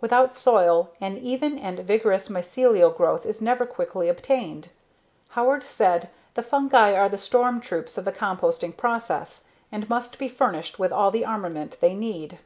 Without 0.00 0.32
soil, 0.32 0.90
"an 1.00 1.18
even 1.18 1.58
and 1.58 1.80
vigorous 1.80 2.28
mycelial 2.28 2.96
growth 2.96 3.26
is 3.26 3.40
never 3.40 3.66
quickly 3.66 4.08
obtained." 4.08 4.68
Howard 5.30 5.64
said 5.64 6.08
"the 6.34 6.42
fungi 6.44 6.94
are 6.94 7.08
the 7.08 7.18
storm 7.18 7.60
troops 7.60 7.98
of 7.98 8.04
the 8.04 8.12
composting 8.12 8.76
process, 8.76 9.44
and 9.72 9.90
must 9.90 10.20
be 10.20 10.28
furnished 10.28 10.78
with 10.78 10.92
all 10.92 11.10
the 11.10 11.24
armament 11.24 11.78
they 11.80 11.94
need." 11.96 12.38